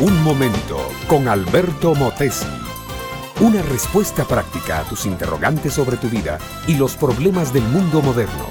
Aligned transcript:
Un 0.00 0.22
momento 0.22 0.78
con 1.08 1.26
Alberto 1.26 1.92
Motesi. 1.92 2.46
Una 3.40 3.62
respuesta 3.62 4.24
práctica 4.24 4.78
a 4.78 4.84
tus 4.84 5.06
interrogantes 5.06 5.74
sobre 5.74 5.96
tu 5.96 6.08
vida 6.08 6.38
y 6.68 6.76
los 6.76 6.94
problemas 6.94 7.52
del 7.52 7.64
mundo 7.64 8.00
moderno. 8.00 8.46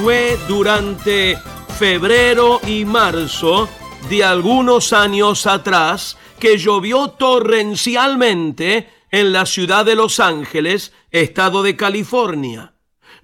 Fue 0.00 0.38
durante 0.46 1.36
febrero 1.76 2.60
y 2.68 2.84
marzo 2.84 3.68
de 4.08 4.22
algunos 4.22 4.92
años 4.92 5.48
atrás 5.48 6.16
que 6.38 6.56
llovió 6.56 7.08
torrencialmente 7.08 8.88
en 9.10 9.32
la 9.32 9.44
ciudad 9.44 9.84
de 9.84 9.96
Los 9.96 10.20
Ángeles, 10.20 10.92
estado 11.10 11.64
de 11.64 11.74
California. 11.74 12.74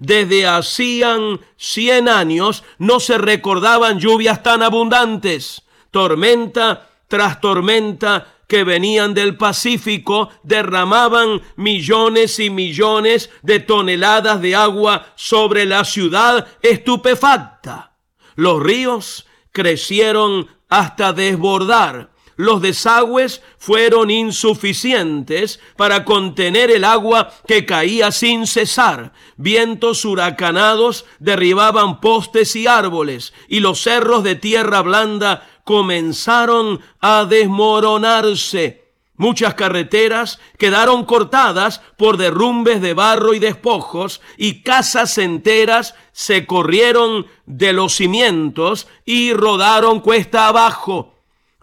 Desde 0.01 0.47
hacían 0.47 1.39
100 1.57 2.09
años 2.09 2.63
no 2.79 2.99
se 2.99 3.19
recordaban 3.19 3.99
lluvias 3.99 4.41
tan 4.41 4.63
abundantes. 4.63 5.61
Tormenta 5.91 6.87
tras 7.07 7.41
tormenta 7.41 8.25
que 8.47 8.63
venían 8.63 9.13
del 9.13 9.37
Pacífico 9.37 10.29
derramaban 10.43 11.41
millones 11.57 12.39
y 12.39 12.49
millones 12.49 13.29
de 13.43 13.59
toneladas 13.59 14.41
de 14.41 14.55
agua 14.55 15.07
sobre 15.15 15.65
la 15.65 15.83
ciudad 15.85 16.47
estupefacta. 16.61 17.93
Los 18.35 18.61
ríos 18.61 19.25
crecieron 19.51 20.47
hasta 20.69 21.13
desbordar 21.13 22.11
los 22.41 22.59
desagües 22.59 23.43
fueron 23.59 24.09
insuficientes 24.09 25.59
para 25.75 26.03
contener 26.05 26.71
el 26.71 26.83
agua 26.85 27.31
que 27.45 27.67
caía 27.67 28.11
sin 28.11 28.47
cesar. 28.47 29.13
Vientos 29.37 30.05
huracanados 30.05 31.05
derribaban 31.19 32.01
postes 32.01 32.55
y 32.55 32.65
árboles, 32.65 33.31
y 33.47 33.59
los 33.59 33.83
cerros 33.83 34.23
de 34.23 34.33
tierra 34.33 34.81
blanda 34.81 35.47
comenzaron 35.63 36.81
a 36.99 37.25
desmoronarse. 37.25 38.81
Muchas 39.21 39.53
carreteras 39.53 40.39
quedaron 40.57 41.05
cortadas 41.05 41.81
por 41.95 42.17
derrumbes 42.17 42.81
de 42.81 42.95
barro 42.95 43.35
y 43.35 43.39
despojos 43.39 44.19
y 44.35 44.63
casas 44.63 45.17
enteras 45.19 45.93
se 46.11 46.47
corrieron 46.47 47.27
de 47.45 47.71
los 47.73 47.93
cimientos 47.93 48.87
y 49.05 49.33
rodaron 49.33 49.99
cuesta 49.99 50.47
abajo. 50.47 51.13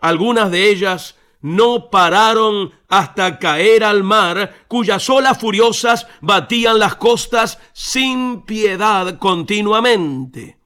Algunas 0.00 0.52
de 0.52 0.70
ellas 0.70 1.16
no 1.40 1.90
pararon 1.90 2.72
hasta 2.88 3.38
caer 3.38 3.84
al 3.84 4.02
mar, 4.02 4.64
cuyas 4.68 5.08
olas 5.10 5.38
furiosas 5.38 6.06
batían 6.20 6.78
las 6.78 6.96
costas 6.96 7.58
sin 7.72 8.42
piedad 8.42 9.18
continuamente. 9.18 10.58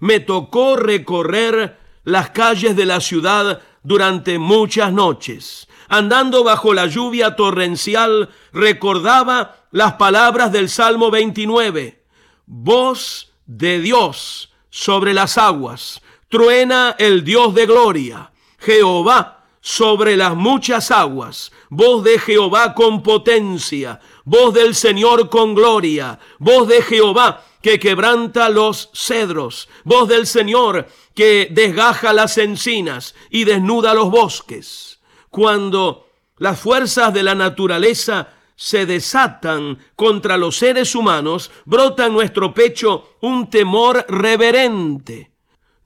Me 0.00 0.20
tocó 0.20 0.76
recorrer 0.76 1.78
las 2.08 2.30
calles 2.30 2.74
de 2.74 2.86
la 2.86 3.00
ciudad 3.00 3.60
durante 3.82 4.38
muchas 4.38 4.92
noches. 4.92 5.68
Andando 5.88 6.42
bajo 6.42 6.72
la 6.72 6.86
lluvia 6.86 7.36
torrencial, 7.36 8.30
recordaba 8.52 9.56
las 9.72 9.94
palabras 9.94 10.50
del 10.50 10.70
Salmo 10.70 11.10
29. 11.10 12.02
Voz 12.46 13.32
de 13.44 13.80
Dios 13.80 14.50
sobre 14.70 15.12
las 15.12 15.36
aguas, 15.36 16.00
truena 16.30 16.96
el 16.98 17.24
Dios 17.24 17.54
de 17.54 17.66
gloria 17.66 18.32
Jehová 18.58 19.44
sobre 19.60 20.16
las 20.16 20.34
muchas 20.34 20.90
aguas, 20.90 21.52
voz 21.68 22.04
de 22.04 22.18
Jehová 22.18 22.74
con 22.74 23.02
potencia, 23.02 24.00
voz 24.24 24.54
del 24.54 24.74
Señor 24.74 25.28
con 25.28 25.54
gloria, 25.54 26.18
voz 26.38 26.68
de 26.68 26.80
Jehová 26.80 27.44
que 27.62 27.78
quebranta 27.78 28.48
los 28.48 28.90
cedros, 28.92 29.68
voz 29.84 30.08
del 30.08 30.26
Señor 30.26 30.88
que 31.14 31.48
desgaja 31.50 32.12
las 32.12 32.38
encinas 32.38 33.14
y 33.30 33.44
desnuda 33.44 33.94
los 33.94 34.10
bosques. 34.10 35.00
Cuando 35.30 36.06
las 36.36 36.60
fuerzas 36.60 37.12
de 37.12 37.22
la 37.22 37.34
naturaleza 37.34 38.28
se 38.54 38.86
desatan 38.86 39.78
contra 39.96 40.36
los 40.36 40.56
seres 40.56 40.94
humanos, 40.94 41.50
brota 41.64 42.06
en 42.06 42.12
nuestro 42.12 42.54
pecho 42.54 43.16
un 43.20 43.50
temor 43.50 44.04
reverente. 44.08 45.32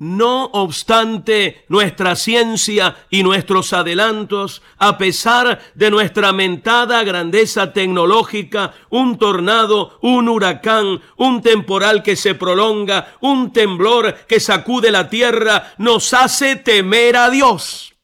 No 0.04 0.46
obstante 0.46 1.64
nuestra 1.68 2.16
ciencia 2.16 3.06
y 3.08 3.22
nuestros 3.22 3.72
adelantos, 3.72 4.60
a 4.78 4.98
pesar 4.98 5.62
de 5.76 5.92
nuestra 5.92 6.32
mentada 6.32 7.04
grandeza 7.04 7.72
tecnológica, 7.72 8.74
un 8.90 9.16
tornado, 9.16 10.00
un 10.02 10.28
huracán, 10.28 11.00
un 11.18 11.40
temporal 11.40 12.02
que 12.02 12.16
se 12.16 12.34
prolonga, 12.34 13.14
un 13.20 13.52
temblor 13.52 14.26
que 14.26 14.40
sacude 14.40 14.90
la 14.90 15.08
tierra, 15.08 15.72
nos 15.78 16.12
hace 16.14 16.56
temer 16.56 17.16
a 17.16 17.30
Dios. 17.30 17.94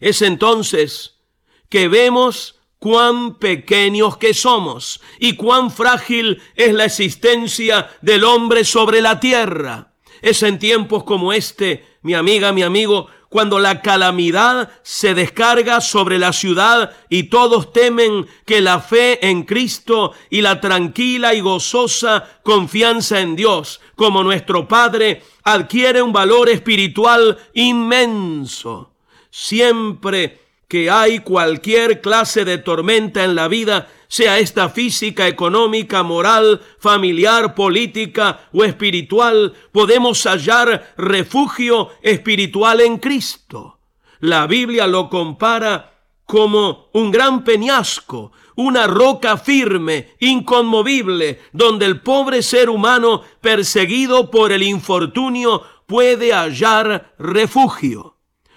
Es 0.00 0.22
entonces 0.22 1.20
que 1.68 1.86
vemos 1.86 2.58
cuán 2.80 3.38
pequeños 3.38 4.16
que 4.16 4.34
somos 4.34 5.00
y 5.20 5.36
cuán 5.36 5.70
frágil 5.70 6.42
es 6.56 6.74
la 6.74 6.86
existencia 6.86 7.90
del 8.02 8.24
hombre 8.24 8.64
sobre 8.64 9.00
la 9.00 9.20
tierra. 9.20 9.89
Es 10.22 10.42
en 10.42 10.58
tiempos 10.58 11.04
como 11.04 11.32
este, 11.32 11.84
mi 12.02 12.14
amiga, 12.14 12.52
mi 12.52 12.62
amigo, 12.62 13.08
cuando 13.30 13.60
la 13.60 13.80
calamidad 13.80 14.70
se 14.82 15.14
descarga 15.14 15.80
sobre 15.80 16.18
la 16.18 16.32
ciudad 16.32 16.92
y 17.08 17.24
todos 17.24 17.72
temen 17.72 18.26
que 18.44 18.60
la 18.60 18.80
fe 18.80 19.24
en 19.26 19.44
Cristo 19.44 20.12
y 20.30 20.42
la 20.42 20.60
tranquila 20.60 21.32
y 21.32 21.40
gozosa 21.40 22.28
confianza 22.42 23.20
en 23.20 23.36
Dios 23.36 23.80
como 23.94 24.24
nuestro 24.24 24.66
Padre 24.66 25.22
adquiere 25.44 26.02
un 26.02 26.12
valor 26.12 26.48
espiritual 26.48 27.38
inmenso. 27.54 28.90
Siempre 29.30 30.40
que 30.66 30.90
hay 30.90 31.20
cualquier 31.20 32.00
clase 32.00 32.44
de 32.44 32.58
tormenta 32.58 33.24
en 33.24 33.36
la 33.36 33.46
vida, 33.46 33.88
sea 34.10 34.40
esta 34.40 34.68
física, 34.68 35.28
económica, 35.28 36.02
moral, 36.02 36.60
familiar, 36.80 37.54
política 37.54 38.48
o 38.52 38.64
espiritual, 38.64 39.54
podemos 39.70 40.24
hallar 40.24 40.94
refugio 40.96 41.90
espiritual 42.02 42.80
en 42.80 42.98
Cristo. 42.98 43.78
La 44.18 44.48
Biblia 44.48 44.88
lo 44.88 45.08
compara 45.08 45.94
como 46.26 46.88
un 46.92 47.12
gran 47.12 47.44
peñasco, 47.44 48.32
una 48.56 48.88
roca 48.88 49.36
firme, 49.36 50.16
inconmovible, 50.18 51.40
donde 51.52 51.86
el 51.86 52.00
pobre 52.00 52.42
ser 52.42 52.68
humano 52.68 53.22
perseguido 53.40 54.28
por 54.28 54.50
el 54.50 54.64
infortunio 54.64 55.62
puede 55.86 56.32
hallar 56.32 57.14
refugio. 57.16 58.16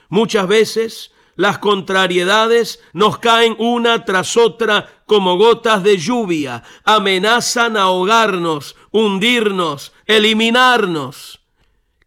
Muchas 0.09 0.47
veces 0.47 1.12
las 1.35 1.57
contrariedades 1.57 2.79
nos 2.93 3.17
caen 3.17 3.55
una 3.57 4.05
tras 4.05 4.37
otra 4.37 5.03
como 5.05 5.37
gotas 5.37 5.83
de 5.83 5.97
lluvia, 5.97 6.63
amenazan 6.83 7.77
ahogarnos, 7.77 8.75
hundirnos, 8.91 9.93
eliminarnos. 10.05 11.41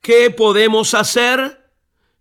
¿Qué 0.01 0.31
podemos 0.31 0.95
hacer? 0.95 1.65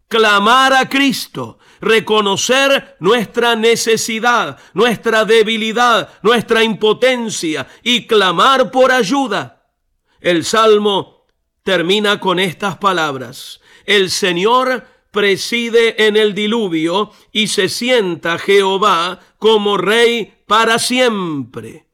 Clamar 0.07 0.73
a 0.73 0.89
Cristo, 0.89 1.59
reconocer 1.81 2.95
nuestra 2.99 3.55
necesidad, 3.55 4.57
nuestra 4.73 5.25
debilidad, 5.25 6.09
nuestra 6.21 6.63
impotencia 6.63 7.67
y 7.83 8.07
clamar 8.07 8.71
por 8.71 8.91
ayuda. 8.91 9.67
El 10.19 10.45
Salmo 10.45 11.25
termina 11.63 12.19
con 12.19 12.39
estas 12.39 12.77
palabras. 12.77 13.61
El 13.85 14.09
Señor 14.09 14.94
preside 15.15 16.07
en 16.07 16.17
el 16.17 16.35
diluvio 16.35 17.11
y 17.31 17.47
se 17.47 17.69
sienta 17.69 18.37
Jehová 18.37 19.21
como 19.39 19.77
rey 19.77 20.33
para 20.45 20.77
siempre. 20.77 21.85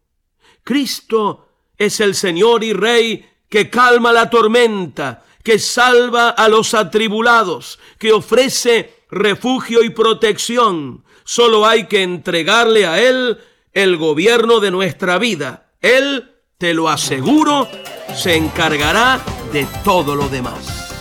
Cristo 0.63 1.47
es 1.77 1.99
el 1.99 2.15
Señor 2.15 2.63
y 2.63 2.73
Rey 2.73 3.23
que 3.47 3.69
calma 3.69 4.11
la 4.11 4.31
tormenta, 4.31 5.23
que 5.43 5.59
salva 5.59 6.29
a 6.29 6.49
los 6.49 6.73
atribulados, 6.73 7.77
que 7.99 8.11
ofrece 8.11 8.95
refugio 9.11 9.83
y 9.83 9.91
protección. 9.91 11.03
Solo 11.23 11.67
hay 11.67 11.85
que 11.85 12.01
entregarle 12.01 12.87
a 12.87 12.99
Él 12.99 13.37
el 13.71 13.97
gobierno 13.97 14.59
de 14.59 14.71
nuestra 14.71 15.19
vida. 15.19 15.69
Él, 15.79 16.31
te 16.57 16.73
lo 16.73 16.89
aseguro, 16.89 17.67
se 18.15 18.35
encargará 18.35 19.21
de 19.53 19.67
todo 19.83 20.15
lo 20.15 20.27
demás. 20.27 21.00